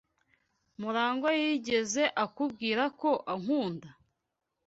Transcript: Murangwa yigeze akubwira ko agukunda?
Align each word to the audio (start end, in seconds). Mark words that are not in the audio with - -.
Murangwa 0.81 1.29
yigeze 1.41 2.03
akubwira 2.23 2.83
ko 2.99 3.09
agukunda? 3.33 3.89